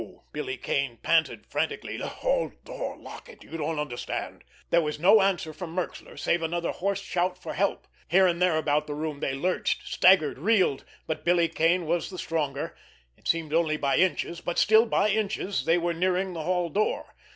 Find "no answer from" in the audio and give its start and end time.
4.99-5.75